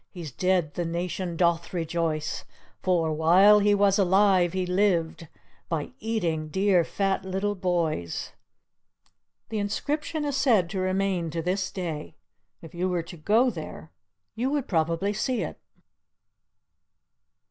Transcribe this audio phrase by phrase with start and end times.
[0.09, 2.43] He's dead the nation doth rejoice,
[2.81, 5.27] For, while he was alive, he lived
[5.69, 8.31] By e g dear, fat, little boys."
[9.49, 12.15] The inscription is said to remain to this day;
[12.63, 13.91] if you were to go there
[14.33, 15.59] you would probably see it.